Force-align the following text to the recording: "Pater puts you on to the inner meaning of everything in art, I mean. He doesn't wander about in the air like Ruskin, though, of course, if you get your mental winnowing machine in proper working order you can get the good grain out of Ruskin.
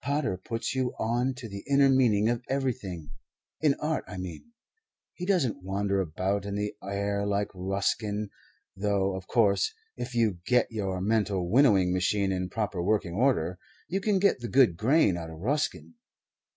"Pater 0.00 0.36
puts 0.36 0.76
you 0.76 0.94
on 0.96 1.34
to 1.34 1.48
the 1.48 1.64
inner 1.68 1.88
meaning 1.88 2.28
of 2.28 2.44
everything 2.48 3.10
in 3.60 3.74
art, 3.80 4.04
I 4.06 4.16
mean. 4.16 4.52
He 5.12 5.26
doesn't 5.26 5.64
wander 5.64 6.00
about 6.00 6.46
in 6.46 6.54
the 6.54 6.76
air 6.84 7.26
like 7.26 7.48
Ruskin, 7.52 8.30
though, 8.76 9.16
of 9.16 9.26
course, 9.26 9.74
if 9.96 10.14
you 10.14 10.38
get 10.46 10.70
your 10.70 11.00
mental 11.00 11.50
winnowing 11.50 11.92
machine 11.92 12.30
in 12.30 12.48
proper 12.48 12.80
working 12.80 13.14
order 13.14 13.58
you 13.88 14.00
can 14.00 14.20
get 14.20 14.38
the 14.38 14.46
good 14.46 14.76
grain 14.76 15.16
out 15.16 15.30
of 15.30 15.40
Ruskin. 15.40 15.94